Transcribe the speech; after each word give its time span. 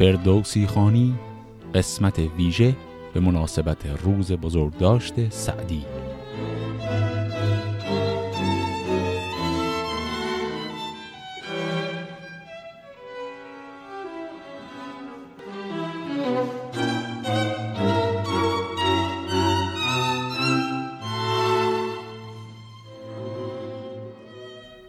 فردوسی 0.00 0.66
خانی 0.66 1.14
قسمت 1.74 2.18
ویژه 2.18 2.76
به 3.14 3.20
مناسبت 3.20 3.86
روز 3.86 4.32
بزرگداشت 4.32 5.30
سعدی. 5.30 5.84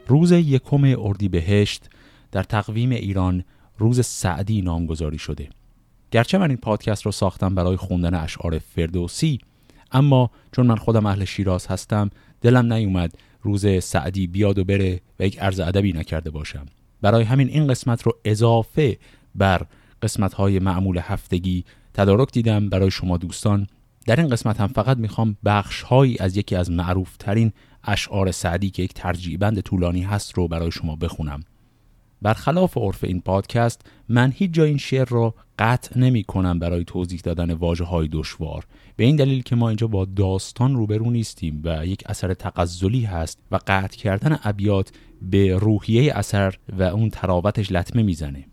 روز 0.08 0.31
یکم 0.31 0.95
اردیبهشت 1.00 1.89
در 2.31 2.44
تقویم 2.44 2.89
ایران 2.91 3.44
روز 3.77 4.05
سعدی 4.05 4.61
نامگذاری 4.61 5.17
شده. 5.17 5.49
گرچه 6.11 6.38
من 6.38 6.49
این 6.49 6.57
پادکست 6.57 7.05
رو 7.05 7.11
ساختم 7.11 7.55
برای 7.55 7.77
خوندن 7.77 8.13
اشعار 8.13 8.59
فردوسی 8.59 9.39
اما 9.91 10.31
چون 10.52 10.67
من 10.67 10.75
خودم 10.75 11.05
اهل 11.05 11.25
شیراز 11.25 11.67
هستم 11.67 12.09
دلم 12.41 12.73
نیومد 12.73 13.17
روز 13.41 13.84
سعدی 13.84 14.27
بیاد 14.27 14.57
و 14.57 14.63
بره 14.63 15.02
و 15.20 15.25
یک 15.25 15.39
عرض 15.39 15.59
ادبی 15.59 15.94
نکرده 15.94 16.30
باشم. 16.30 16.66
برای 17.02 17.23
همین 17.23 17.47
این 17.47 17.67
قسمت 17.67 18.03
رو 18.03 18.17
اضافه 18.25 18.97
بر 19.35 19.66
قسمت 20.02 20.33
های 20.33 20.59
معمول 20.59 20.99
هفتگی 21.02 21.66
تدارک 21.94 22.31
دیدم 22.31 22.69
برای 22.69 22.91
شما 22.91 23.17
دوستان. 23.17 23.67
در 24.05 24.19
این 24.19 24.30
قسمت 24.30 24.61
هم 24.61 24.67
فقط 24.67 24.97
می‌خوام 24.97 25.38
بخش 25.45 25.81
هایی 25.81 26.17
از 26.19 26.38
یکی 26.38 26.55
از 26.55 26.72
معروف 26.72 27.17
ترین 27.17 27.52
اشعار 27.83 28.31
سعدی 28.31 28.69
که 28.69 28.83
یک 28.83 28.94
ترجیبند 28.94 29.61
طولانی 29.61 30.02
هست 30.02 30.33
رو 30.33 30.47
برای 30.47 30.72
شما 30.72 30.95
بخونم. 30.95 31.44
برخلاف 32.22 32.77
عرف 32.77 33.03
این 33.03 33.22
پادکست 33.22 33.81
من 34.09 34.33
هیچ 34.36 34.52
جای 34.52 34.69
این 34.69 34.77
شعر 34.77 35.09
رو 35.09 35.36
قطع 35.59 36.00
نمی 36.00 36.23
کنم 36.23 36.59
برای 36.59 36.83
توضیح 36.83 37.19
دادن 37.23 37.53
واجه 37.53 37.86
های 37.86 38.09
دشوار. 38.11 38.66
به 38.95 39.03
این 39.03 39.16
دلیل 39.16 39.41
که 39.41 39.55
ما 39.55 39.69
اینجا 39.69 39.88
با 39.88 40.05
داستان 40.05 40.75
روبرو 40.75 41.11
نیستیم 41.11 41.61
و 41.63 41.86
یک 41.86 42.03
اثر 42.05 42.33
تقزلی 42.33 43.02
هست 43.02 43.39
و 43.52 43.59
قطع 43.67 43.97
کردن 43.97 44.39
ابیات 44.44 44.91
به 45.22 45.55
روحیه 45.55 46.17
اثر 46.17 46.55
و 46.78 46.83
اون 46.83 47.09
تراوتش 47.09 47.72
لطمه 47.72 48.03
می‌زنه. 48.03 48.45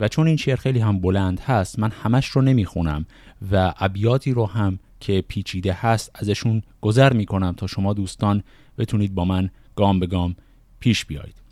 و 0.00 0.08
چون 0.08 0.26
این 0.26 0.36
شعر 0.36 0.56
خیلی 0.56 0.78
هم 0.78 1.00
بلند 1.00 1.40
هست 1.40 1.78
من 1.78 1.90
همش 1.90 2.26
رو 2.26 2.42
نمی‌خونم 2.42 3.06
و 3.52 3.74
ابیاتی 3.78 4.32
رو 4.32 4.46
هم 4.46 4.78
که 5.00 5.24
پیچیده 5.28 5.72
هست 5.72 6.10
ازشون 6.14 6.62
گذر 6.80 7.12
می‌کنم 7.12 7.52
تا 7.52 7.66
شما 7.66 7.92
دوستان 7.94 8.42
بتونید 8.78 9.14
با 9.14 9.24
من 9.24 9.50
گام 9.76 10.00
به 10.00 10.06
گام 10.06 10.36
پیش 10.80 11.04
بیایید. 11.04 11.47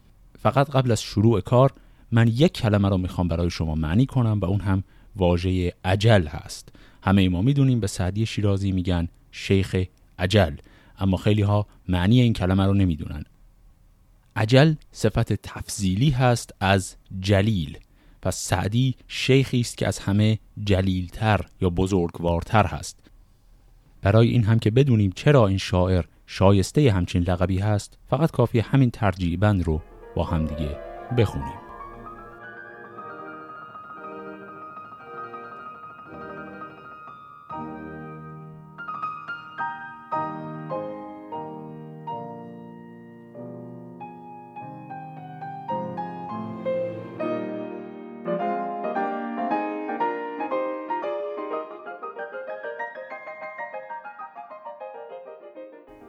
فقط 0.46 0.70
قبل 0.70 0.92
از 0.92 1.02
شروع 1.02 1.40
کار 1.40 1.72
من 2.12 2.28
یک 2.28 2.52
کلمه 2.52 2.88
رو 2.88 2.98
می‌خوام 2.98 3.28
برای 3.28 3.50
شما 3.50 3.74
معنی 3.74 4.06
کنم 4.06 4.38
و 4.40 4.44
اون 4.44 4.60
هم 4.60 4.84
واژه 5.16 5.72
عجل 5.84 6.26
هست. 6.26 6.68
همه 7.02 7.28
ما 7.28 7.42
می‌دونیم 7.42 7.80
به 7.80 7.86
سعدی 7.86 8.26
شیرازی 8.26 8.72
میگن 8.72 9.08
شیخ 9.32 9.76
عجل 10.18 10.56
اما 10.98 11.16
خیلی 11.16 11.42
ها 11.42 11.66
معنی 11.88 12.20
این 12.20 12.32
کلمه 12.32 12.66
رو 12.66 12.74
نمی‌دونن. 12.74 13.24
عجل 14.36 14.74
صفت 14.92 15.32
تفضیلی 15.32 16.10
هست 16.10 16.54
از 16.60 16.96
جلیل 17.20 17.78
پس 18.22 18.36
سعدی 18.36 18.94
شیخی 19.08 19.60
است 19.60 19.78
که 19.78 19.86
از 19.86 19.98
همه 19.98 20.38
جلیلتر 20.64 21.40
یا 21.60 21.70
بزرگوارتر 21.70 22.66
هست. 22.66 22.98
برای 24.02 24.28
این 24.28 24.44
هم 24.44 24.58
که 24.58 24.70
بدونیم 24.70 25.12
چرا 25.14 25.46
این 25.46 25.58
شاعر 25.58 26.04
شایسته 26.26 26.92
همچین 26.92 27.22
لقبی 27.22 27.58
هست 27.58 27.98
فقط 28.10 28.30
کافی 28.30 28.58
همین 28.58 28.90
ترجیبند 28.90 29.64
رو 29.64 29.82
با 30.16 30.24
همدیگه 30.24 30.78
بخونیم. 31.18 31.66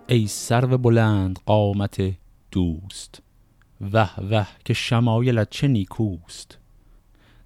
ای 0.09 0.27
سرو 0.27 0.77
بلند 0.77 1.39
قامت 1.45 2.01
دوست. 2.51 3.26
وه 3.81 4.19
وه 4.19 4.47
که 4.65 4.73
شمایلت 4.73 5.49
چه 5.49 5.67
نیکوست. 5.67 6.57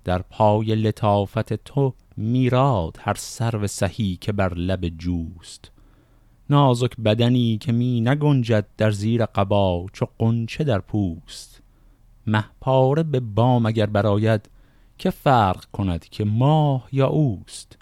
در 0.04 0.22
پای 0.22 0.76
لطافت 0.76 1.54
تو 1.54 1.94
میراد 2.18 2.98
هر 3.02 3.14
سرو 3.14 3.68
سهی 3.68 4.18
که 4.22 4.32
بر 4.32 4.54
لب 4.54 4.88
جوست. 4.88 5.72
نازک 6.50 6.98
بدنی 6.98 7.58
که 7.58 7.72
می 7.72 8.02
نگنجد 8.02 8.66
در 8.78 8.92
زیر 8.92 9.26
قبا 9.26 9.86
چو 9.94 10.08
قنچه 10.20 10.64
در 10.64 10.80
پوست. 10.80 11.62
مهپاره 12.28 13.04
به 13.04 13.20
بام 13.20 13.66
اگر 13.66 13.86
براید 13.86 14.50
که 14.98 15.10
فرق 15.10 15.66
کند 15.66 16.06
که 16.06 16.26
ماه 16.26 16.88
یا 16.92 17.08
اوست؟ 17.08 17.78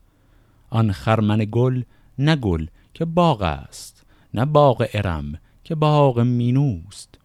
آن 0.69 0.91
خرمن 0.91 1.47
گل 1.51 1.83
نه 2.19 2.35
گل 2.35 2.65
که 2.93 3.05
باغ 3.05 3.41
است 3.41 4.05
نه 4.33 4.45
باغ 4.45 4.87
ارم 4.93 5.39
که 5.63 5.75
باغ 5.75 6.19
مینوست. 6.19 7.18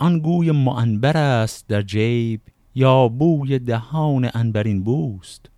آن 0.00 0.18
گوی 0.18 0.50
معنبر 0.50 1.16
است 1.16 1.68
در 1.68 1.82
جیب 1.82 2.40
یا 2.74 3.08
بوی 3.08 3.58
دهان 3.58 4.30
انبرین 4.34 4.84
بوست؟ 4.84 5.50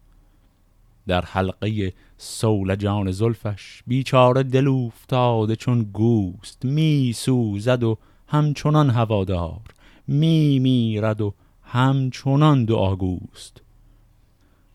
در 1.07 1.25
حلقه 1.25 1.93
سولجان 2.17 3.11
زلفش 3.11 3.83
بیچاره 3.87 4.43
دل 4.43 4.69
افتاده 4.69 5.57
چون 5.57 5.83
گوست 5.83 6.65
می 6.65 7.13
سوزد 7.17 7.83
و 7.83 7.99
همچنان 8.29 8.91
هوادار 8.91 9.61
می 10.09 10.59
میرد 10.59 11.21
و 11.21 11.35
همچنان 11.63 12.65
دعاگوست 12.65 13.63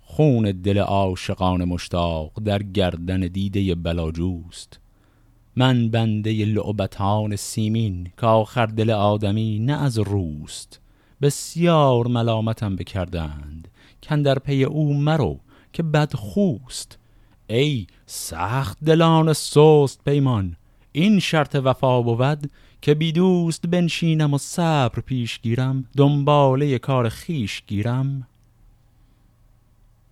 خون 0.01 0.51
دل 0.51 0.77
عاشقان 0.77 1.63
مشتاق 1.63 2.31
در 2.45 2.63
گردن 2.63 3.19
دیده 3.19 3.75
بلاجوست. 3.75 4.79
من 5.59 5.89
بنده 5.89 6.45
لعبتان 6.45 7.35
سیمین 7.35 8.11
که 8.17 8.25
آخر 8.25 8.65
دل 8.65 8.89
آدمی 8.89 9.59
نه 9.59 9.83
از 9.83 9.97
روست. 9.97 10.79
بسیار 11.21 12.07
ملامتم 12.07 12.75
بکردند 12.75 13.67
کن 14.03 14.21
در 14.21 14.39
پی 14.39 14.63
او 14.63 14.93
مرو 14.93 15.39
که 15.73 15.83
بدخوست. 15.83 16.97
ای 17.47 17.87
سخت 18.05 18.77
دلان 18.85 19.33
سست 19.33 20.03
پیمان 20.05 20.55
این 20.91 21.19
شرط 21.19 21.55
وفا 21.55 22.01
بود 22.01 22.51
که 22.81 22.93
بی 22.93 23.11
دوست 23.11 23.67
بنشینم 23.67 24.33
و 24.33 24.37
صبر 24.37 24.99
پیش 24.99 25.39
گیرم 25.41 25.85
دنباله 25.97 26.79
کار 26.79 27.09
خیش 27.09 27.63
گیرم. 27.67 28.27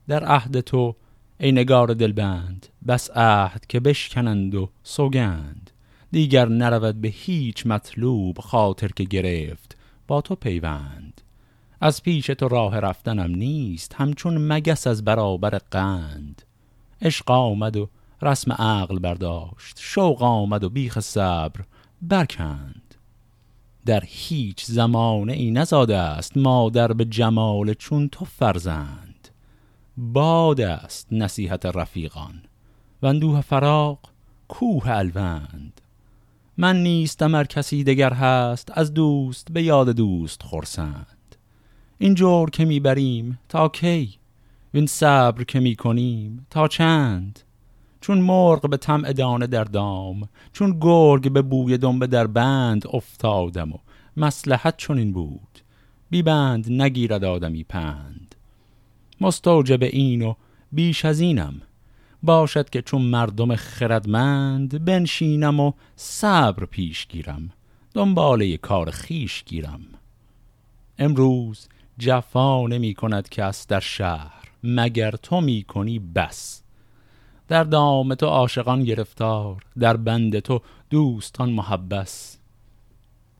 در 0.07 0.23
عهد 0.23 0.59
تو 0.59 0.95
ای 1.39 1.51
نگار 1.51 1.93
دلبند 1.93 2.67
بس 2.87 3.09
عهد 3.15 3.65
که 3.67 3.79
بشکنند 3.79 4.55
و 4.55 4.69
سوگند. 4.83 5.71
دیگر 6.11 6.47
نرود 6.49 7.01
به 7.01 7.07
هیچ 7.07 7.67
مطلوب 7.67 8.39
خاطر 8.39 8.87
که 8.87 9.03
گرفت 9.03 9.77
با 10.07 10.21
تو 10.21 10.35
پیوند. 10.35 11.21
از 11.81 12.03
پیش 12.03 12.25
تو 12.25 12.47
راه 12.47 12.79
رفتنم 12.79 13.35
نیست 13.35 13.95
همچون 13.95 14.53
مگس 14.53 14.87
از 14.87 15.03
برابر 15.03 15.57
قند. 15.71 16.41
عشق 17.01 17.31
آمد 17.31 17.77
و 17.77 17.89
رسم 18.21 18.51
عقل 18.51 18.99
برداشت 18.99 19.77
شوق 19.79 20.21
آمد 20.21 20.63
و 20.63 20.69
بیخ 20.69 20.99
صبر 20.99 21.61
برکند. 22.01 22.95
در 23.85 24.03
هیچ 24.07 24.65
زمانه 24.65 25.33
ای 25.33 25.51
نزاده 25.51 25.97
است 25.97 26.37
مادر 26.37 26.93
به 26.93 27.05
جمال 27.05 27.73
چون 27.73 28.09
تو 28.09 28.25
فرزند. 28.25 29.04
باد 29.97 30.61
است 30.61 31.07
نصیحت 31.11 31.65
رفیقان 31.65 32.41
و 33.01 33.05
اندوه 33.05 33.41
فراق 33.41 33.99
کوه 34.47 34.89
الوند. 34.89 35.81
من 36.57 36.83
نیستم 36.83 37.35
ار 37.35 37.47
کسی 37.47 37.83
دگر 37.83 38.13
هست 38.13 38.71
از 38.73 38.93
دوست 38.93 39.51
به 39.51 39.63
یاد 39.63 39.89
دوست 39.89 40.43
خورسند 40.43 41.35
این 41.97 42.13
جور 42.13 42.49
که 42.49 42.65
می‌بریم 42.65 43.39
تا 43.49 43.69
کی؟ 43.69 44.15
این 44.73 44.85
صبر 44.85 45.43
که 45.43 45.59
می‌کنیم 45.59 46.47
تا 46.49 46.67
چند؟ 46.67 47.39
چون 48.01 48.17
مرغ 48.17 48.69
به 48.69 48.77
طمع 48.77 49.13
دانه 49.13 49.47
در 49.47 49.63
دام 49.63 50.29
چون 50.53 50.77
گرگ 50.81 51.31
به 51.31 51.41
بوی 51.41 51.77
دنبه 51.77 52.07
در 52.07 52.27
بند 52.27 52.83
افتادم 52.93 53.73
و 53.73 53.77
مسلحت 54.17 54.89
این 54.89 55.13
بود. 55.13 55.59
بی 56.09 56.21
بند 56.21 56.71
نگیرد 56.81 57.23
آدمی 57.23 57.63
پند. 57.63 58.24
مستوجب 59.21 59.83
این 59.83 60.21
و 60.21 60.33
بیش 60.71 61.05
از 61.05 61.19
اینم. 61.19 61.61
باشد 62.23 62.69
که 62.69 62.81
چون 62.81 63.01
مردم 63.01 63.55
خردمند 63.55 64.85
بنشینم 64.85 65.59
و 65.59 65.71
صبر 65.95 66.65
پیش 66.65 67.07
گیرم. 67.07 67.49
دنباله 67.93 68.57
کار 68.57 68.91
خیش 68.91 69.43
گیرم. 69.43 69.81
امروز 70.99 71.67
جفا 71.99 72.67
نمی 72.67 72.93
کند 72.93 73.29
کس 73.29 73.67
در 73.67 73.79
شهر 73.79 74.51
مگر 74.63 75.11
تو 75.11 75.41
می 75.41 75.63
کنی 75.63 75.99
بس. 75.99 76.63
در 77.47 77.63
دام 77.63 78.15
تو 78.15 78.25
عاشقان 78.25 78.83
گرفتار 78.83 79.63
در 79.79 79.97
بند 79.97 80.39
تو 80.39 80.61
دوستان 80.89 81.49
محبس. 81.49 82.37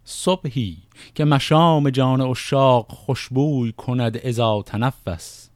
صبحی 0.04 0.78
که 1.16 1.25
مشام 1.25 1.89
جان 1.89 2.21
اشاق 2.21 2.92
خوشبوی 2.92 3.71
کند 3.71 4.18
ازا 4.18 4.62
تنفس. 4.62 5.50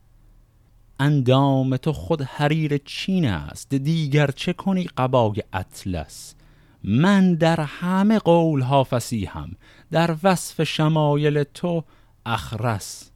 اندام 1.00 1.78
تو 1.78 1.94
خود 1.94 2.22
حریر 2.22 2.78
چین 2.78 3.26
است 3.26 3.76
دیگر 3.76 4.32
چه 4.32 4.54
کنی 4.54 4.84
قبای 4.98 5.44
اطلس؟ 5.54 6.36
من 6.84 7.36
در 7.36 7.62
همه 7.62 8.20
قول 8.20 8.62
ها 8.62 8.84
فسیحم 8.84 9.56
در 9.92 10.16
وصف 10.24 10.64
شمایل 10.64 11.44
تو 11.44 11.84
اخرس. 12.26 13.12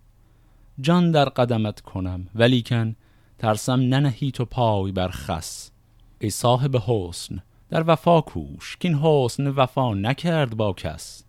جان 0.81 1.12
در 1.12 1.25
قدمت 1.25 1.81
کنم 1.81 2.27
ولیکن 2.35 2.95
ترسم 3.38 3.80
ننهی 3.80 4.31
تو 4.31 4.45
پای 4.45 4.91
بر 4.91 5.09
خس. 5.09 5.71
ای 6.19 6.30
صاحب 6.30 6.75
حسن 6.75 7.39
در 7.69 7.83
وفا 7.88 8.21
کوش 8.21 8.77
که 8.80 8.88
این 8.88 8.97
حسن 8.97 9.47
وفا 9.47 9.94
نکرد 9.94 10.57
با 10.57 10.74
کس. 10.74 11.24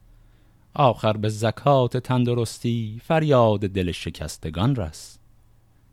آخر 0.74 1.12
به 1.12 1.28
زکات 1.28 1.96
تندرستی 1.96 3.00
فریاد 3.04 3.60
دل 3.60 3.92
شکستگان 3.92 4.76
رس. 4.76 5.18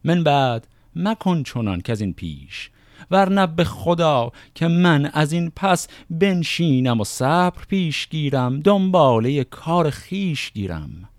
من 0.03 0.24
بعد 0.24 0.68
مکن 0.95 1.44
چنان 1.44 1.81
که 1.81 1.92
از 1.92 2.01
این 2.01 2.13
پیش 2.13 2.71
ورنه 3.12 3.48
به 3.48 3.63
خدا 3.63 4.31
که 4.56 4.68
من 4.68 5.06
از 5.06 5.31
این 5.31 5.51
پس 5.56 5.88
بنشینم 6.09 7.01
و 7.01 7.03
صبر 7.03 7.65
پیش 7.68 8.09
گیرم 8.09 8.59
دنباله 8.59 9.44
کار 9.44 9.89
خیش 9.89 10.51
گیرم. 10.51 11.09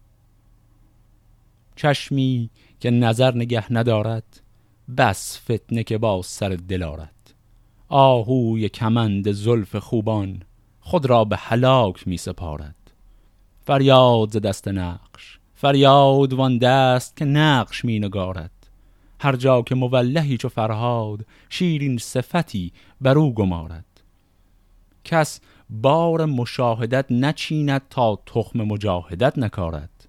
چشمی 1.77 2.51
که 2.81 2.91
نظر 2.91 3.35
نگه 3.35 3.73
ندارد 3.73 4.41
بس 4.97 5.39
فتنه 5.39 5.85
که 5.85 5.99
با 5.99 6.23
سر 6.23 6.49
دل 6.49 6.83
آرد. 6.83 7.35
آهوی 7.89 8.69
کمند 8.69 9.33
زلف 9.33 9.77
خوبان 9.77 10.43
خود 10.81 11.07
را 11.07 11.25
به 11.25 11.37
هلاک 11.37 12.09
می 12.09 12.17
سپارد. 12.17 12.77
فریاد 13.67 14.31
ز 14.31 14.37
دست 14.37 14.69
نقش 14.69 15.39
فریاد 15.55 16.33
وان 16.33 16.59
دست 16.59 17.17
که 17.17 17.25
نقش 17.25 17.85
می 17.85 17.99
نگارد. 17.99 18.62
هر 19.23 19.37
جا 19.37 19.63
که 19.63 19.75
مولهی 19.75 20.37
چو 20.37 20.49
فرهاد 20.49 21.27
شیرین 21.49 21.99
صفتی 21.99 22.73
بر 23.01 23.19
او 23.19 23.35
گمارد. 23.35 23.85
کس 25.05 25.41
بار 25.71 26.25
مشاهدت 26.25 27.07
نچیند 27.11 27.83
تا 27.91 28.19
تخم 28.27 28.63
مجاهدت 28.63 29.39
نکارد. 29.39 30.09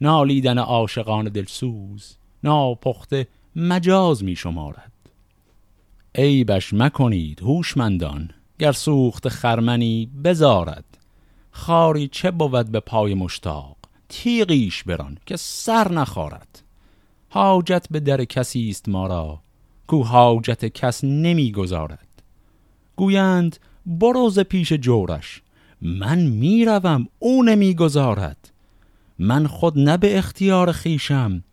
نالیدن 0.00 0.58
عاشقان 0.58 1.24
دلسوز 1.28 2.16
ناپخته 2.44 3.26
مجاز 3.56 4.24
می 4.24 4.36
شمارد. 4.36 4.92
عیبش 6.14 6.72
مکنید 6.72 7.40
هوشمندان 7.40 8.30
گر 8.58 8.72
سوخت 8.72 9.28
خرمنی 9.28 10.10
بزارد. 10.24 10.98
خاری 11.50 12.08
چه 12.08 12.30
بود 12.30 12.70
به 12.70 12.80
پای 12.80 13.14
مشتاق؟ 13.14 13.76
تیغیش 14.08 14.84
بران 14.84 15.18
که 15.26 15.36
سر 15.36 15.92
نخارد. 15.92 16.63
حاجت 17.34 17.86
به 17.90 18.00
در 18.00 18.24
کسی 18.24 18.68
است 18.68 18.88
ما 18.88 19.06
را 19.06 19.40
کو 19.86 20.02
حاجت 20.02 20.64
کس 20.64 21.04
نمی‌گذارد 21.04 22.08
گویند 22.96 23.56
بروز 23.86 24.38
پیش 24.38 24.72
جورش 24.72 25.42
من 25.82 26.18
می‌روم 26.18 27.08
او 27.18 27.42
نمی‌گذارد 27.42 28.52
من 29.18 29.46
خود 29.46 29.78
نه 29.78 29.96
به 29.96 30.18
اختیار 30.18 30.72
خیشم 30.72 31.44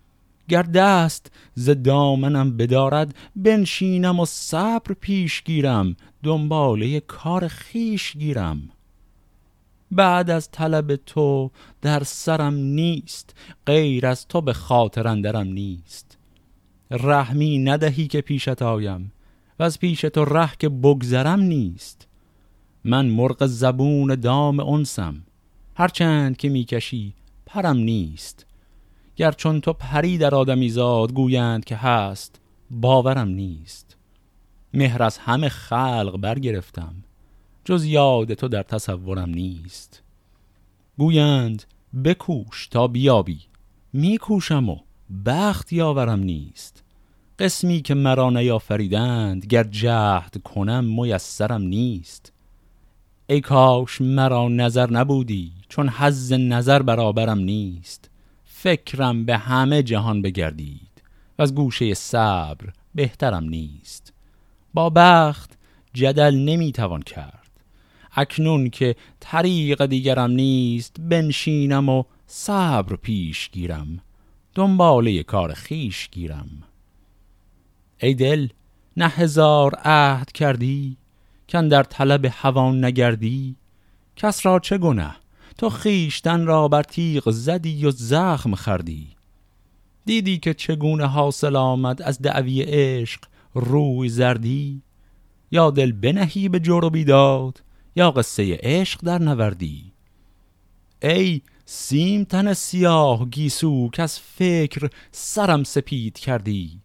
گر 0.50 0.63
دست 0.63 1.31
ز 1.56 1.69
دامنم 1.69 2.57
بدارد 2.57 3.16
بنشینم 3.36 4.19
و 4.19 4.25
صبر 4.25 4.94
پیش 5.00 5.44
گیرم 5.44 5.95
دنباله 6.24 7.00
کار 7.00 7.48
خیش 7.48 8.18
گیرم. 8.18 8.69
بعد 9.92 10.30
از 10.30 10.52
طلب 10.52 10.96
تو 10.96 11.52
در 11.82 12.04
سرم 12.04 12.54
نیست 12.54 13.36
غیر 13.66 14.08
از 14.08 14.28
تو 14.28 14.42
به 14.42 14.54
خاطر 14.54 15.08
اندرم 15.08 15.48
نیست. 15.48 16.18
رحمی 16.92 17.58
ندهی 17.58 18.08
که 18.08 18.22
پیشت 18.22 18.62
آیم 18.62 19.12
و 19.60 19.64
از 19.64 19.80
پیش 19.80 20.02
تو 20.02 20.26
ره 20.26 20.52
که 20.60 20.70
بگذرم 20.70 21.40
نیست. 21.40 22.08
من 22.84 23.06
مرغ 23.06 23.46
زبون 23.46 24.16
دام 24.16 24.60
انسم 24.60 25.24
هرچند 25.76 26.38
که 26.38 26.50
می‌کشی 26.50 27.14
پرم 27.46 27.78
نیست. 27.78 28.46
گر 29.16 29.32
چون 29.32 29.62
تو 29.62 29.74
پری 29.74 30.18
در 30.18 30.36
آدمی 30.36 30.70
زاد 30.70 31.14
گویند 31.14 31.66
که 31.66 31.76
هست 31.76 32.42
باورم 32.70 33.28
نیست. 33.28 33.98
مهر 34.74 35.04
از 35.04 35.18
همه 35.18 35.50
خلق 35.50 36.18
برگرفتم. 36.18 36.96
جز 37.66 37.86
یاد 37.86 38.34
تو 38.34 38.48
در 38.48 38.63
تصورم 38.63 39.30
نیست. 39.30 40.04
گویند 40.98 41.63
بکوش 42.04 42.68
تا 42.68 42.88
بیابی 42.88 43.40
میکوشم 43.94 44.69
و 44.69 44.78
بخت 45.25 45.74
یاورم 45.74 46.19
نیست. 46.19 46.84
قسمی 47.40 47.81
که 47.81 47.94
مرا 47.94 48.30
نیافریدند 48.30 49.46
گر 49.46 49.63
جهد 49.63 50.42
کنم 50.44 51.02
میسرم 51.02 51.62
نیست. 51.62 52.34
ای 53.28 53.42
کاش 53.42 54.02
مرا 54.02 54.48
نظر 54.48 54.92
نبودی 54.92 55.52
چون 55.69 55.90
حز 55.90 56.34
نظر 56.34 56.81
برابرم 56.81 57.40
نیست. 57.40 58.10
فکرم 58.46 59.25
به 59.25 59.38
همه 59.38 59.84
جهان 59.84 60.22
بگردید 60.22 61.04
و 61.40 61.42
از 61.42 61.56
گوشه 61.56 61.94
صبر 61.94 62.69
بهترم 62.96 63.44
نیست. 63.44 64.14
با 64.74 64.90
بخت 64.90 65.57
جدل 65.94 66.36
نمی‌توان 66.36 67.02
کرد. 67.02 67.41
اکنون 68.16 68.69
که 68.69 68.96
طریق 69.19 69.86
دیگرم 69.86 70.31
نیست 70.31 70.96
بنشینم 71.00 71.90
و 71.90 72.04
صبر 72.28 72.96
پیش 72.96 73.50
گیرم. 73.50 74.00
دنباله 74.56 75.24
کار 75.24 75.54
خیش 75.54 76.10
گیرم. 76.12 76.50
ای 78.02 78.13
دل 78.13 78.48
نه 78.98 79.08
هزار 79.08 79.75
عهد 79.75 80.31
کردی 80.31 80.98
کن 81.50 81.68
در 81.68 81.84
طلب 81.84 82.28
هوان 82.31 82.86
نگردی. 82.86 83.56
کس 84.16 84.46
را 84.46 84.60
چه 84.60 84.78
گنه؟ 84.78 85.16
تو 85.57 85.69
خیشتن 85.69 86.45
را 86.45 86.68
بر 86.68 86.83
تیغ 86.83 87.30
زدی 87.30 87.85
و 87.85 87.92
زخم 87.92 88.56
خردی 88.56 89.07
دیدی 90.06 90.38
که 90.38 90.54
چگونه 90.54 91.06
حاصل 91.06 91.56
آمد 91.56 92.02
از 92.02 92.21
دعوی 92.21 92.62
عشق 92.62 93.21
روی 93.54 94.09
زردی؟ 94.09 94.81
یا 95.52 95.71
دل 95.71 95.92
بنهی 95.92 96.50
به 96.50 96.59
جور 96.59 96.90
بیداد 96.90 97.62
یا 97.95 98.12
قصه 98.12 98.60
عشق 98.62 99.00
در 99.04 99.19
نوردی؟ 99.19 99.92
ای 101.02 101.42
سیم 101.66 102.24
تن 102.24 102.54
سیاه 102.54 103.30
گیسو 103.30 103.90
که 103.90 104.04
از 104.04 104.19
فکر 104.19 104.90
سرم 105.12 105.64
سپید 105.64 106.19
کردی. 106.19 106.80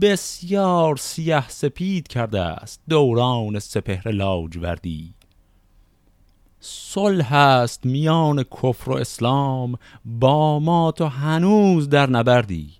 بسیار 0.00 0.96
سیاه 0.96 1.48
سپید 1.48 2.08
کرده 2.08 2.40
است 2.40 2.80
دوران 2.88 3.58
سپهر 3.58 4.10
لاجوردی. 4.10 5.14
صلح 6.60 7.32
است 7.32 7.86
میان 7.86 8.42
کفر 8.42 8.90
و 8.90 8.94
اسلام 8.94 9.78
با 10.04 10.58
ما 10.58 10.92
تو 10.92 11.06
هنوز 11.06 11.88
در 11.88 12.10
نبردی. 12.10 12.70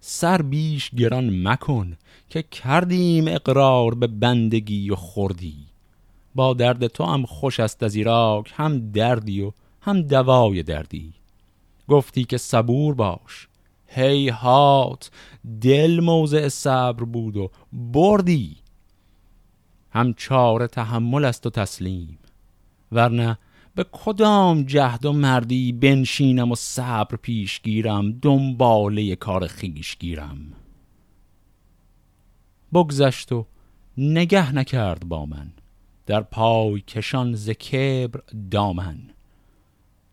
سر 0.00 0.42
بیش 0.42 0.90
گران 0.90 1.48
مکن 1.48 1.96
که 2.28 2.42
کردیم 2.42 3.28
اقرار 3.28 3.94
به 3.94 4.06
بندگی 4.06 4.90
و 4.90 4.96
خوردی. 4.96 5.71
با 6.34 6.54
درد 6.54 6.86
تو 6.86 7.04
هم 7.04 7.26
خوش 7.26 7.60
است 7.60 7.82
از 7.82 7.94
ایراک 7.94 8.52
هم 8.56 8.90
دردی 8.90 9.40
و 9.40 9.52
هم 9.80 10.02
دوای 10.02 10.62
دردی. 10.62 11.12
گفتی 11.88 12.24
که 12.24 12.38
صبور 12.38 12.94
باش. 12.94 13.48
هی 13.86 14.28
هات 14.28 15.10
دل 15.60 16.00
موضع 16.00 16.48
صبر 16.48 17.04
بود 17.04 17.36
و 17.36 17.50
بردی. 17.72 18.56
هم 19.90 20.14
چاره 20.14 20.66
تحمل 20.66 21.24
است 21.24 21.46
و 21.46 21.50
تسلیم 21.50 22.18
ورنه 22.92 23.38
به 23.74 23.86
کدام 23.92 24.62
جهد 24.62 25.04
و 25.04 25.12
مردی 25.12 25.72
بنشینم 25.72 26.52
و 26.52 26.54
صبر 26.54 27.16
پیش 27.16 27.62
گیرم 27.62 28.12
دنباله 28.12 29.16
کار 29.16 29.46
خیش 29.46 29.96
گیرم. 29.98 30.52
بگذشت 32.74 33.32
و 33.32 33.46
نگه 33.98 34.54
نکرد 34.54 35.08
با 35.08 35.26
من. 35.26 35.52
در 36.12 36.20
پای 36.20 36.80
کشان 36.80 37.34
ز 37.34 37.50
کبر 37.50 38.20
دامن. 38.50 38.98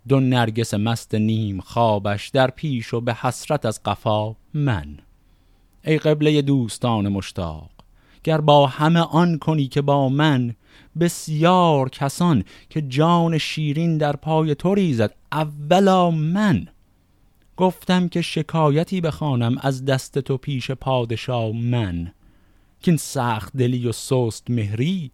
دو 0.07 0.19
نرگس 0.19 0.73
مست 0.73 1.15
نیم 1.15 1.61
خوابش 1.61 2.29
در 2.29 2.49
پیش 2.49 2.93
و 2.93 3.01
به 3.01 3.13
حسرت 3.13 3.65
از 3.65 3.83
قفا 3.83 4.35
من. 4.53 4.97
ای 5.83 5.97
قبله 5.97 6.41
دوستان 6.41 7.07
مشتاق 7.07 7.69
گر 8.23 8.41
با 8.41 8.67
همه 8.67 8.99
آن 8.99 9.37
کنی 9.37 9.67
که 9.67 9.81
با 9.81 10.09
من 10.09 10.55
بسیار 10.99 11.89
کسان 11.89 12.43
که 12.69 12.81
جان 12.81 13.37
شیرین 13.37 13.97
در 13.97 14.15
پای 14.15 14.55
تو 14.55 14.75
ریزد 14.75 15.15
اولا 15.31 16.11
من. 16.11 16.67
گفتم 17.57 18.07
که 18.07 18.21
شکایتی 18.21 19.01
بخوانم 19.01 19.57
از 19.61 19.85
دست 19.85 20.19
تو 20.19 20.37
پیش 20.37 20.71
پادشاه 20.71 21.51
من. 21.51 22.11
که 22.81 22.97
سخت 22.97 23.57
دلی 23.57 23.87
و 23.87 23.91
سست 23.91 24.49
مهری 24.49 25.11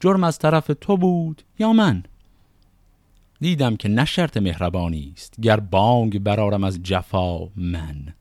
جرم 0.00 0.24
از 0.24 0.38
طرف 0.38 0.70
تو 0.80 0.96
بود 0.96 1.42
یا 1.58 1.72
من؟ 1.72 2.02
دیدم 3.40 3.76
که 3.76 3.88
نه 3.88 4.04
شرط 4.04 4.36
مهربانی 4.36 5.12
است 5.16 5.40
گر 5.40 5.60
بانگ 5.60 6.18
برارم 6.18 6.64
از 6.64 6.82
جفا 6.82 7.48
من. 7.56 8.14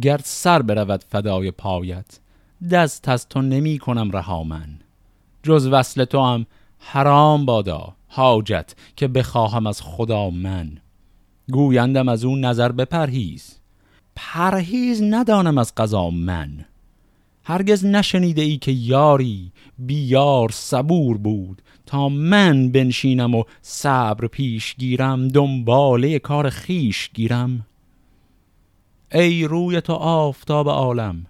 گر 0.00 0.20
سر 0.24 0.62
برود 0.62 1.04
فدای 1.08 1.50
پایت 1.50 2.20
دست 2.70 3.08
از 3.08 3.28
تو 3.28 3.42
نمی 3.42 3.78
کنم 3.78 4.10
رها 4.10 4.44
من. 4.44 4.78
جز 5.42 5.66
وصل 5.66 6.04
تو 6.04 6.22
هم 6.22 6.46
حرام 6.78 7.46
بادا 7.46 7.96
حاجت 8.08 8.74
که 8.96 9.08
بخواهم 9.08 9.66
از 9.66 9.82
خدا 9.82 10.30
من. 10.30 10.78
گویندم 11.48 12.08
از 12.08 12.24
اون 12.24 12.44
نظر 12.44 12.72
بپرهیز 12.72 13.58
پرهیز 14.16 15.02
ندانم 15.02 15.58
از 15.58 15.74
قضا 15.74 16.10
من. 16.10 16.64
هرگز 17.44 17.84
نشنیده 17.84 18.42
ای 18.42 18.56
که 18.56 18.72
یاری 18.72 19.52
بیار 19.78 20.50
صبور 20.52 21.18
بود 21.18 21.62
تا 21.86 22.08
من 22.08 22.72
بنشینم 22.72 23.34
و 23.34 23.44
صبر 23.62 24.26
پیش 24.26 24.76
گیرم 24.76 25.28
دنباله 25.28 26.18
کار 26.18 26.50
خیش 26.50 27.10
گیرم. 27.14 27.66
ای 29.12 29.44
روی 29.44 29.80
تو 29.80 29.92
آفتاب 29.92 30.68
عالم 30.68 31.26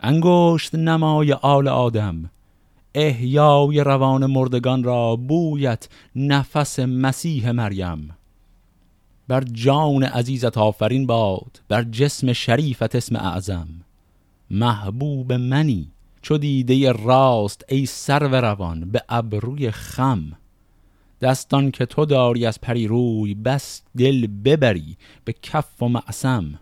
انگشت 0.00 0.74
نمای 0.74 1.32
آل 1.32 1.68
آدم 1.68 2.30
احیای 2.94 3.80
روان 3.80 4.26
مردگان 4.26 4.82
را 4.82 5.16
بویت 5.16 5.88
نفس 6.16 6.78
مسیح 6.78 7.50
مریم. 7.50 8.10
بر 9.28 9.40
جان 9.40 10.02
عزیزت 10.02 10.58
آفرین 10.58 11.06
باد 11.06 11.60
بر 11.68 11.82
جسم 11.82 12.32
شریفت 12.32 12.94
اسم 12.94 13.16
اعظم. 13.16 13.68
محبوب 14.50 15.32
منی. 15.32 15.92
چو 16.22 16.38
دیده 16.38 16.92
راست 16.92 17.64
ای 17.68 17.86
سرو 17.86 18.34
روان 18.34 18.90
به 18.90 19.02
ابروی 19.08 19.70
خم. 19.70 20.32
دستان 21.20 21.70
که 21.70 21.86
تو 21.86 22.04
داری 22.04 22.46
از 22.46 22.60
پری 22.60 22.86
روی 22.86 23.34
بس 23.34 23.82
دل 23.96 24.26
ببری 24.26 24.96
به 25.24 25.32
کف 25.42 25.82
و 25.82 25.88
معصم. 25.88 26.58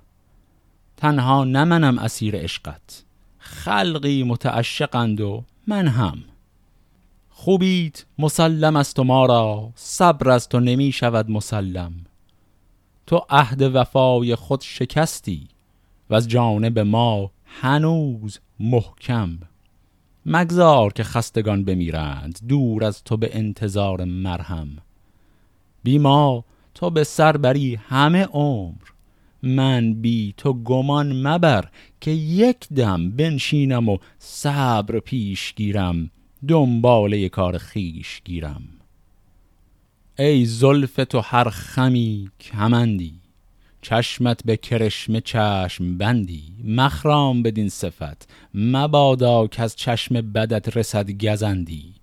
تنها 0.97 1.45
نمنم 1.45 1.99
اسیر 1.99 2.37
عشقت 2.37 3.05
خلقی 3.39 4.23
متعشقند 4.23 5.21
و 5.21 5.45
من 5.67 5.89
هم. 5.89 6.25
خوبیت 7.29 8.05
مسلم 8.19 8.77
است 8.77 8.99
و 8.99 9.05
ما 9.05 9.27
را 9.27 9.73
صبر 9.75 10.31
است 10.31 10.55
و 10.55 10.61
نمی 10.61 10.93
شود 10.93 11.31
مسلم. 11.31 11.93
تو 13.07 13.27
عهد 13.31 13.63
وفای 13.63 14.35
خود 14.35 14.61
شکستی 14.61 15.49
و 16.11 16.15
از 16.15 16.29
جانب 16.29 16.79
ما 16.79 17.31
هنوز 17.47 18.39
محکم. 18.61 19.39
مگذار 20.27 20.93
که 20.93 21.05
خستگان 21.05 21.65
بمیرند 21.65 22.39
دور 22.49 22.85
از 22.85 23.05
تو 23.05 23.17
به 23.17 23.37
انتظار 23.37 24.05
مرهم. 24.05 24.69
بیما 25.83 26.45
تو 26.75 26.91
به 26.91 27.05
سر 27.05 27.37
بری 27.37 27.75
همه 27.75 28.25
عمر. 28.25 28.83
من 29.43 29.95
بی 29.95 30.35
تو 30.37 30.53
گمان 30.53 31.27
مبر 31.27 31.69
که 32.01 32.11
یک 32.11 32.69
دم 32.69 33.11
بنشینم 33.11 33.89
و 33.89 33.99
صبر 34.19 34.99
پیش 34.99 35.55
گیرم 35.55 36.11
دنباله 36.49 37.29
کار 37.29 37.59
خیش 37.59 38.23
گیرم. 38.25 38.63
ای 40.19 40.45
زلف 40.45 40.97
تو 40.97 41.21
هر 41.21 41.51
خمی 41.51 42.31
کمندی. 42.41 43.26
چشمت 43.89 44.45
به 44.45 44.57
کرشم 44.57 45.21
چشم 45.21 45.99
بندی 45.99 46.43
مخرام 46.65 47.43
بدین 47.43 47.69
صفت 47.69 48.29
مبادا 48.55 49.47
که 49.47 49.63
از 49.63 49.77
چشم 49.77 50.33
بدت 50.33 50.77
رسد 50.77 51.11
گزندی. 51.11 51.95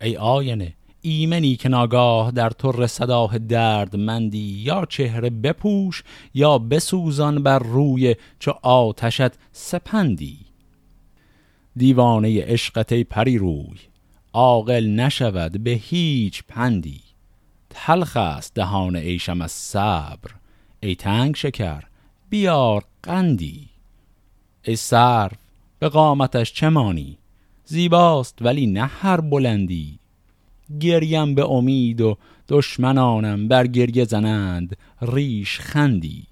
ای 0.00 0.16
آینه 0.16 0.74
ایمنی 1.00 1.56
که 1.56 1.68
ناگاه 1.68 2.30
در 2.30 2.50
تو 2.50 2.72
رسداه 2.72 3.38
درد 3.38 3.96
مندی 3.96 4.38
یا 4.38 4.86
چهره 4.88 5.30
بپوش 5.30 6.02
یا 6.34 6.58
بسوزان 6.58 7.42
بر 7.42 7.58
روی 7.58 8.16
چو 8.38 8.50
آتشت 8.62 9.30
سپندی. 9.52 10.38
دیوانه 11.76 12.42
عشقت 12.42 12.94
پری 12.94 13.38
روی 13.38 13.78
عاقل 14.32 14.86
نشود 14.86 15.64
به 15.64 15.70
هیچ 15.70 16.42
پندی. 16.48 17.00
تلخ 17.70 18.16
است 18.16 18.54
دهان 18.54 18.96
عیشم 18.96 19.40
از 19.40 19.52
صبر 19.52 20.39
ای 20.82 20.94
تنگ 20.94 21.36
شکر 21.36 21.82
بیار 22.30 22.84
قندی. 23.02 23.68
ای 24.62 24.76
سرف 24.76 25.38
به 25.78 25.88
قامتش 25.88 26.52
چه 26.52 26.68
مانی؟ 26.68 27.18
زیباست 27.64 28.38
ولی 28.40 28.66
نه 28.66 28.84
هر 28.84 29.20
بلندی. 29.20 29.98
گریم 30.80 31.34
به 31.34 31.50
امید 31.50 32.00
و 32.00 32.16
دشمنانم 32.48 33.48
بر 33.48 33.66
گریه 33.66 34.04
زنند 34.04 34.76
ریش 35.02 35.60
خندی. 35.60 36.26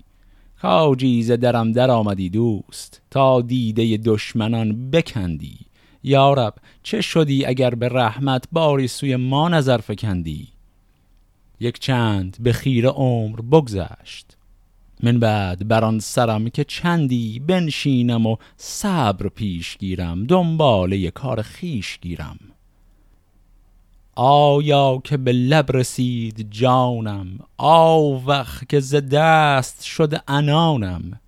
کاجیز 0.63 1.31
درم 1.31 1.73
در 1.73 1.91
آمدی 1.91 2.31
دوست 2.31 3.03
تا 3.11 3.41
دیده 3.41 3.97
دشمنان 3.97 4.91
بکندی. 4.91 5.59
یارب 6.03 6.55
چه 6.83 7.01
شدی 7.01 7.45
اگر 7.45 7.75
به 7.75 7.89
رحمت 7.89 8.45
باری 8.53 8.89
سوی 8.89 9.17
ما 9.17 9.49
نظر 9.49 9.79
فکندی؟ 9.79 10.49
یک 11.61 11.79
چند 11.79 12.37
به 12.41 12.53
خیر 12.53 12.89
عمر 12.89 13.41
بگذشت. 13.41 14.38
من 15.03 15.19
بعد 15.19 15.69
بر 15.69 15.85
آن 15.85 15.99
سرم 15.99 16.49
که 16.49 16.65
چندی 16.65 17.39
بنشینم 17.39 18.27
و 18.27 18.37
صبر 18.57 19.29
پیش 19.29 19.79
گیرم 19.79 20.25
دنباله 20.25 21.11
کار 21.11 21.43
خیش 21.43 21.99
گیرم. 21.99 22.39
آیا 24.21 25.01
که 25.05 25.17
به 25.17 25.33
لب 25.33 25.77
رسید 25.77 26.51
جانم 26.51 27.39
آوخ 27.59 28.65
که 28.69 28.81
ز 28.81 28.95
دست 28.95 29.83
شد 29.83 30.23
انانم 30.29 31.21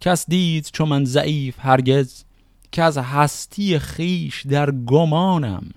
کس 0.00 0.30
دید 0.30 0.70
چو 0.72 0.86
من 0.86 1.04
ضعیف 1.04 1.56
هرگز 1.58 2.24
که 2.72 2.82
از 2.82 2.98
هستی 2.98 3.78
خیش 3.78 4.46
در 4.46 4.70
گمانم. 4.70 5.70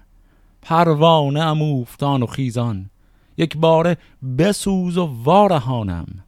پروانه 0.61 1.41
ام 1.41 1.61
اوفتان 1.61 2.23
و 2.23 2.25
خیزان 2.25 2.89
یک 3.37 3.57
باره 3.57 3.97
بسوز 4.37 4.97
و 4.97 5.05
وارهانم. 5.23 6.23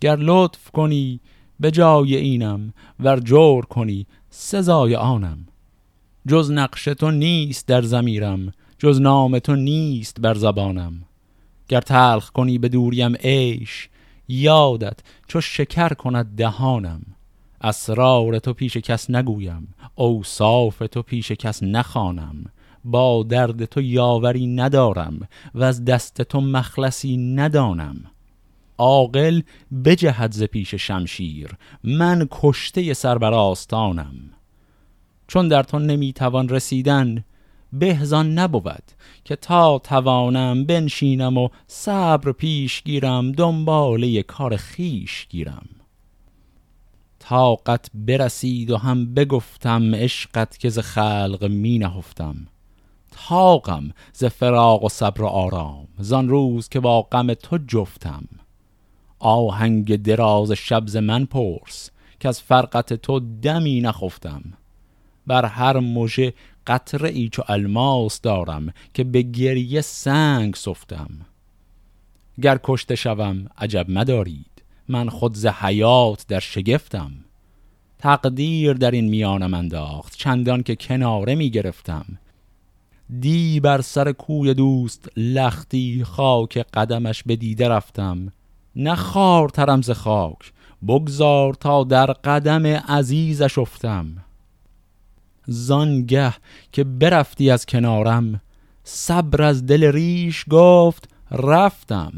گر 0.00 0.16
لطف 0.16 0.70
کنی 0.70 1.20
به 1.60 1.70
جای 1.70 2.16
اینم 2.16 2.72
ور 3.00 3.20
جور 3.20 3.64
کنی 3.64 4.06
سزای 4.30 4.96
آنم 4.96 5.46
جز 6.28 6.50
نقش 6.50 6.84
تو 6.84 7.10
نیست 7.10 7.68
در 7.68 7.82
زمیرم 7.82 8.52
جز 8.78 9.00
نام 9.00 9.38
تو 9.38 9.56
نیست 9.56 10.20
بر 10.20 10.34
زبانم 10.34 11.02
گر 11.68 11.80
تلخ 11.80 12.30
کنی 12.30 12.58
به 12.58 12.68
دوریم 12.68 13.14
عیش 13.14 13.88
یادت 14.28 14.98
چو 15.28 15.40
شکر 15.40 15.88
کند 15.88 16.36
دهانم 16.36 17.02
اسرار 17.60 18.38
تو 18.38 18.52
پیش 18.52 18.76
کس 18.76 19.10
نگویم 19.10 19.74
اوصاف 19.94 20.82
تو 20.92 21.02
پیش 21.02 21.32
کس 21.32 21.62
نخوانم 21.62 22.44
با 22.84 23.22
درد 23.22 23.64
تو 23.64 23.80
یاوری 23.80 24.46
ندارم 24.46 25.28
و 25.54 25.62
از 25.64 25.84
دست 25.84 26.22
تو 26.22 26.40
مخلصی 26.40 27.16
ندانم 27.16 28.04
عاقل 28.78 29.40
بجهد 29.84 30.32
ز 30.32 30.42
پیش 30.42 30.74
شمشیر 30.74 31.50
من 31.84 32.28
کشته 32.30 32.94
سر 32.94 33.18
بر 33.18 33.34
آستانم. 33.34 34.14
چون 35.28 35.48
در 35.48 35.62
تو 35.62 35.78
نمی‌توان 35.78 36.48
رسیدن 36.48 37.24
بهزان 37.72 38.38
نبود 38.38 38.82
که 39.24 39.36
تا 39.36 39.78
توانم 39.78 40.64
بنشینم 40.64 41.38
و 41.38 41.48
صبر 41.66 42.32
پیش 42.32 42.82
گیرم 42.82 43.32
دنباله 43.32 44.22
کار 44.22 44.56
خیش 44.56 45.26
گیرم. 45.30 45.68
طاقت 47.18 47.90
برسید 47.94 48.70
و 48.70 48.76
هم 48.76 49.14
بگفتم 49.14 49.94
عشقت 49.94 50.58
که 50.58 50.68
ز 50.68 50.78
خلق 50.78 51.44
می 51.50 51.78
نهفتم 51.78 52.36
تاقم 53.10 53.90
ز 54.12 54.24
فراق 54.24 54.84
و 54.84 54.88
صبر 54.88 55.22
و 55.22 55.26
آرام 55.26 55.88
زان 55.98 56.28
روز 56.28 56.68
که 56.68 56.80
با 56.80 57.02
غم 57.02 57.34
تو 57.34 57.58
جفتم. 57.58 58.24
آهنگ 59.18 59.96
دراز 59.96 60.52
شب 60.52 60.96
من 60.96 61.24
پرس 61.24 61.90
که 62.20 62.28
از 62.28 62.40
فرقت 62.42 62.92
تو 62.92 63.20
دمی 63.42 63.80
نخفتم. 63.80 64.42
بر 65.26 65.44
هر 65.44 65.80
مژه 65.80 66.34
قطره 66.66 67.08
ای 67.08 67.28
چو 67.28 67.42
الماس 67.48 68.20
دارم 68.20 68.72
که 68.94 69.04
به 69.04 69.22
گریه 69.22 69.80
سنگ 69.80 70.54
سفتم. 70.54 71.08
گر 72.42 72.58
کشته 72.64 72.94
شوم 72.94 73.46
عجب 73.58 73.90
مدارید 73.90 74.62
من 74.88 75.08
خود 75.08 75.34
ز 75.34 75.46
حیات 75.46 76.24
در 76.28 76.40
شگفتم. 76.40 77.12
تقدیر 77.98 78.72
در 78.72 78.90
این 78.90 79.08
میانم 79.08 79.54
انداخت 79.54 80.16
چندان 80.16 80.62
که 80.62 80.76
کناره 80.76 81.34
می 81.34 81.50
گرفتم. 81.50 82.06
دی 83.20 83.60
بر 83.60 83.80
سر 83.80 84.12
کوی 84.12 84.54
دوست 84.54 85.08
لختی 85.16 86.04
خاک 86.04 86.58
قدمش 86.58 87.22
به 87.22 87.36
دیده 87.36 87.68
رفتم. 87.68 88.32
نه 88.76 88.96
ترم 89.52 89.82
ز 89.82 89.90
خاک 89.90 90.52
بگذار 90.88 91.54
تا 91.54 91.84
در 91.84 92.06
قدم 92.06 92.66
عزیزش 92.66 93.58
افتم. 93.58 94.06
زانگه 95.46 96.34
که 96.72 96.84
برفتی 96.84 97.50
از 97.50 97.66
کنارم 97.66 98.40
صبر 98.84 99.42
از 99.42 99.66
دل 99.66 99.84
ریش 99.92 100.44
گفت 100.50 101.08
رفتم. 101.30 102.12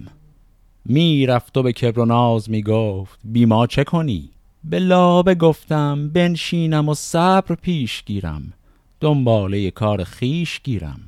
می‌رفت 0.85 1.57
و 1.57 1.63
به 1.63 1.73
کبر 1.73 2.01
و 2.01 2.05
ناز 2.05 2.51
می‌گفت 2.51 3.19
بیما 3.25 3.67
چه 3.67 3.85
کنی؟ 3.85 4.31
به 4.65 4.79
لابه 4.79 5.35
گفتم 5.35 6.09
بنشینم 6.09 6.89
و 6.89 6.95
صبر 6.95 7.55
پیش 7.55 8.05
گیرم 8.05 8.53
دنباله 9.01 9.71
کار 9.71 10.05
خیش 10.05 10.61
گیرم. 10.61 11.01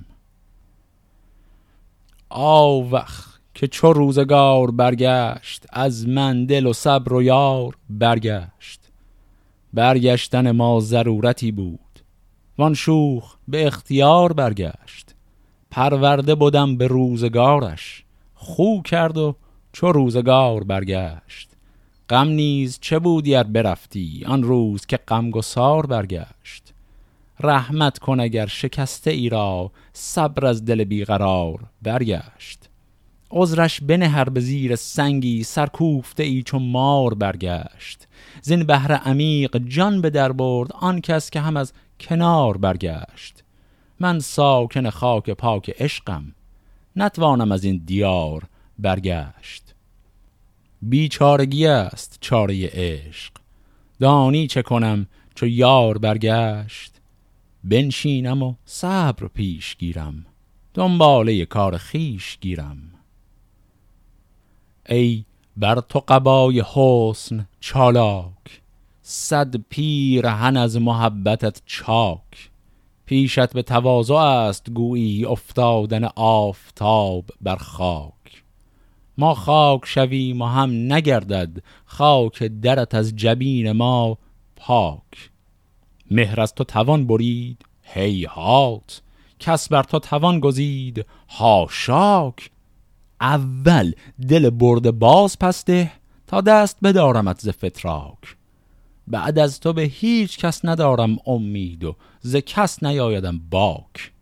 آوخ! 2.29 3.30
که 3.61 3.69
چو 3.69 3.93
روزگار 3.93 4.71
برگشت 4.71 5.67
از 5.73 6.09
من 6.09 6.45
دل 6.45 6.67
و 6.67 6.73
صبر 6.73 7.13
و 7.13 7.23
یار 7.23 7.77
برگشت. 7.91 8.81
برگشتن 9.73 10.51
ما 10.51 10.81
ضرورتی 10.81 11.53
بود 11.53 12.01
وان 12.59 12.75
شوخ 12.75 13.37
به 13.49 13.67
اختیار 13.67 14.33
برگشت. 14.33 15.15
پرورده 15.71 16.35
بودم 16.35 16.77
به 16.77 16.87
روزگارش 16.87 18.05
خو 18.35 18.83
کرد 18.83 19.19
و 19.19 19.37
چو 19.73 19.93
روزگار 19.93 20.65
برگشت. 20.65 21.51
غم 22.09 22.29
نیز 22.29 22.79
چه 22.81 22.99
بودی 22.99 23.35
ار 23.35 23.45
برفتی 23.45 24.25
آن 24.27 24.43
روز 24.43 24.87
که 24.87 24.97
غمگسار 24.97 25.87
برگشت. 25.87 26.73
رحمت 27.41 27.99
کن 27.99 28.21
اگر 28.21 28.47
شکسته 28.47 29.11
ای 29.11 29.29
را 29.29 29.71
صبر 29.93 30.47
از 30.47 30.65
دل 30.65 30.85
بیقرار 30.85 31.59
برگشت. 31.83 32.70
عذرش 33.31 33.81
بنهر 33.81 34.29
به 34.29 34.41
زیر 34.41 34.77
سنگی 34.77 35.43
سرکوفته 35.43 36.23
ای 36.23 36.43
چون 36.43 36.63
مار 36.63 37.15
برگشت. 37.15 38.09
زین 38.43 38.65
بهر 38.65 38.93
عمیق 38.93 39.57
جان 39.57 40.01
به 40.01 40.11
در 40.11 40.33
برد 40.33 40.73
آن 40.73 41.01
کس 41.01 41.31
که 41.31 41.41
هم 41.41 41.57
از 41.57 41.73
کنار 42.01 42.57
برگشت. 42.57 43.45
من 44.01 44.19
ساکن 44.19 44.91
خاک 44.91 45.31
پاک 45.31 45.71
عشقم 45.79 46.35
نتوانم 46.97 47.53
از 47.53 47.65
این 47.65 47.83
دیار 47.87 48.43
برگشت. 48.79 49.75
بیچارگی 50.83 51.67
است 51.67 52.19
چاره 52.21 52.67
عشق 52.73 53.33
دانی 54.01 54.47
چه 54.47 54.63
کنم 54.63 55.07
چو 55.35 55.47
یار 55.47 55.99
برگشت. 55.99 56.93
بنشینم 57.65 58.43
و 58.43 58.55
صبر 58.65 59.29
پیش 59.29 59.77
گیرم 59.77 60.27
دنباله 60.75 61.45
کار 61.45 61.77
خیش 61.77 62.39
گیرم. 62.41 63.00
ای 64.89 65.25
بر 65.57 65.81
تو 65.81 66.05
قبای 66.09 66.65
حسن 66.75 67.47
چالاک 67.61 68.61
صد 69.03 69.57
پیرهن 69.57 70.57
از 70.57 70.77
محبتت 70.77 71.63
چاک. 71.67 72.51
پیشت 73.07 73.53
به 73.53 73.63
تواضع 73.63 74.15
است 74.15 74.71
گویی 74.71 75.25
افتادن 75.25 76.05
آفتاب 76.17 77.25
بر 77.41 77.57
خاک. 77.57 78.43
ما 79.19 79.35
خاک 79.35 79.81
شویم 79.87 80.43
و 80.43 80.47
هم 80.47 80.93
نگردد 80.93 81.63
خاک 81.85 82.43
درت 82.43 82.95
از 82.95 83.17
جبین 83.17 83.73
ما 83.73 84.19
پاک. 84.57 85.31
مهر 86.11 86.41
از 86.41 86.55
تو 86.55 86.65
توان 86.65 87.07
برید 87.07 87.65
هیهات 87.83 89.03
کس 89.39 89.69
بر 89.69 89.83
تو 89.83 89.99
توان 89.99 90.41
گزید 90.41 91.07
هاشاک. 91.29 92.51
اول 93.21 93.93
دل 94.29 94.51
برده 94.51 94.91
باز 94.91 95.39
پسته 95.39 95.93
تا 96.27 96.41
دست 96.41 96.77
بدارمت 96.83 97.41
ز 97.41 97.49
فتراک. 97.49 98.37
بعد 99.07 99.39
از 99.39 99.61
تو 99.61 99.73
به 99.73 99.83
هیچ 99.83 100.39
کس 100.39 100.65
ندارم 100.65 101.17
امید 101.27 101.85
و 101.85 101.97
ز 102.21 102.37
کس 102.37 102.83
نیایدم 102.83 103.41
باک. 103.51 104.13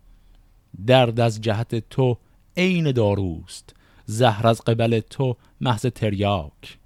درد 0.86 1.20
از 1.20 1.40
جهت 1.40 1.88
تو 1.90 2.18
عین 2.56 2.92
داروست 2.92 3.74
زهر 4.06 4.46
از 4.46 4.60
قبل 4.60 5.00
تو 5.00 5.36
محض 5.60 5.86
تریاک. 5.86 6.78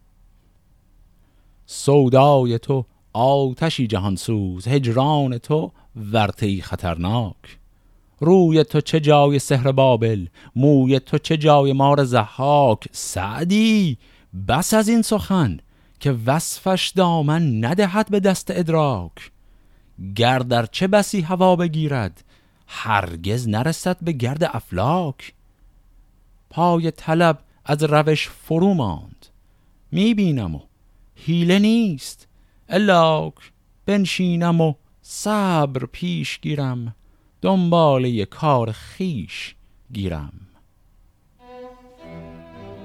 سودای 1.67 2.59
تو 2.59 2.87
آتشی 3.13 3.87
جهانسوز 3.87 4.69
هجران 4.69 5.39
تو 5.39 5.73
ورطهی 5.97 6.61
خطرناک. 6.61 7.59
روی 8.23 8.65
تو 8.65 8.81
چه 8.81 9.01
جای 9.01 9.39
سحر 9.39 9.73
بابل؟ 9.73 10.27
موی 10.57 11.01
تو 11.01 11.19
چه 11.19 11.37
جای 11.37 11.73
مار 11.73 12.05
زحاک 12.05 12.89
سعدی 12.93 13.99
بس 14.49 14.75
از 14.75 14.89
این 14.89 15.03
سخن 15.03 15.59
که 16.01 16.13
وصفش 16.27 16.93
دامن 16.97 17.65
ندهد 17.65 18.11
به 18.11 18.21
دست 18.21 18.51
ادراک. 18.51 19.31
گردر 20.15 20.67
چه 20.67 20.87
بسی 20.87 21.21
هوا 21.21 21.57
بگیرد 21.57 22.25
هرگز 22.67 23.49
نرسد 23.49 23.97
به 24.03 24.13
گرد 24.13 24.45
افلاک. 24.45 25.35
پای 26.51 26.91
طلب 26.91 27.39
از 27.65 27.83
روش 27.83 28.29
فرو 28.29 28.75
ماند. 28.75 29.27
می‌بینم 29.93 30.55
و 30.55 30.61
هیله 31.15 31.59
نیست. 31.59 32.29
الاک 32.69 33.35
بنشینم 33.87 34.61
و 34.61 34.75
صبر 35.03 35.87
پیش 35.87 36.41
گیرم. 36.41 36.95
دنباله 37.43 38.25
کار 38.25 38.73
خیش 38.73 39.55
گیرم. 39.93 40.33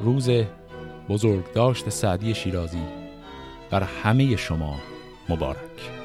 روز 0.01 0.29
بزرگ 1.09 1.53
داشت 1.53 1.89
سعدی 1.89 2.35
شیرازی 2.35 2.83
بر 3.69 3.83
همه 3.83 4.35
شما 4.35 4.75
مبارک. 5.29 5.96